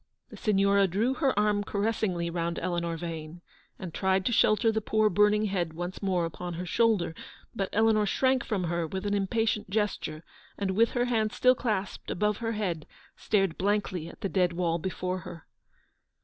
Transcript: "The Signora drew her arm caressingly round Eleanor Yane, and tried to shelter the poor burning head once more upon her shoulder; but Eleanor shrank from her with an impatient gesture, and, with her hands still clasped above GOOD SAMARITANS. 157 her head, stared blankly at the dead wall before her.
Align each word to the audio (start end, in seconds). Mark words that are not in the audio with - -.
"The 0.31 0.37
Signora 0.37 0.87
drew 0.87 1.13
her 1.13 1.37
arm 1.39 1.63
caressingly 1.63 2.31
round 2.31 2.57
Eleanor 2.57 2.97
Yane, 2.97 3.41
and 3.77 3.93
tried 3.93 4.25
to 4.25 4.31
shelter 4.31 4.71
the 4.71 4.81
poor 4.81 5.11
burning 5.11 5.45
head 5.45 5.73
once 5.73 6.01
more 6.01 6.25
upon 6.25 6.55
her 6.55 6.65
shoulder; 6.65 7.13
but 7.55 7.69
Eleanor 7.71 8.07
shrank 8.07 8.43
from 8.43 8.63
her 8.63 8.87
with 8.87 9.05
an 9.05 9.13
impatient 9.13 9.69
gesture, 9.69 10.23
and, 10.57 10.71
with 10.71 10.93
her 10.93 11.05
hands 11.05 11.35
still 11.35 11.53
clasped 11.53 12.09
above 12.09 12.39
GOOD 12.39 12.51
SAMARITANS. 12.55 12.85
157 13.31 13.41
her 13.43 13.43
head, 13.43 13.53
stared 13.55 13.57
blankly 13.59 14.07
at 14.07 14.21
the 14.21 14.27
dead 14.27 14.53
wall 14.53 14.79
before 14.79 15.19
her. 15.19 15.45